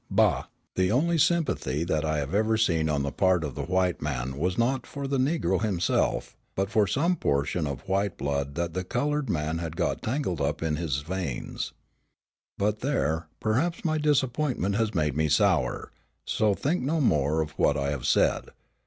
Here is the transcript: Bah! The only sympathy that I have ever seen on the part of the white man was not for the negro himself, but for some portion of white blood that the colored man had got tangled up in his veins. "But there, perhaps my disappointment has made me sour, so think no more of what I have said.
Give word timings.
Bah! 0.09 0.45
The 0.73 0.91
only 0.91 1.19
sympathy 1.19 1.83
that 1.83 2.03
I 2.03 2.17
have 2.17 2.33
ever 2.33 2.57
seen 2.57 2.89
on 2.89 3.03
the 3.03 3.11
part 3.11 3.43
of 3.43 3.53
the 3.53 3.61
white 3.61 4.01
man 4.01 4.35
was 4.39 4.57
not 4.57 4.87
for 4.87 5.05
the 5.05 5.19
negro 5.19 5.61
himself, 5.61 6.35
but 6.55 6.71
for 6.71 6.87
some 6.87 7.15
portion 7.15 7.67
of 7.67 7.87
white 7.87 8.17
blood 8.17 8.55
that 8.55 8.73
the 8.73 8.83
colored 8.83 9.29
man 9.29 9.59
had 9.59 9.75
got 9.75 10.01
tangled 10.01 10.41
up 10.41 10.63
in 10.63 10.75
his 10.77 11.01
veins. 11.01 11.73
"But 12.57 12.79
there, 12.79 13.27
perhaps 13.39 13.85
my 13.85 13.99
disappointment 13.99 14.73
has 14.73 14.95
made 14.95 15.15
me 15.15 15.29
sour, 15.29 15.91
so 16.25 16.55
think 16.55 16.81
no 16.81 16.99
more 16.99 17.39
of 17.39 17.51
what 17.51 17.77
I 17.77 17.91
have 17.91 18.07
said. 18.07 18.49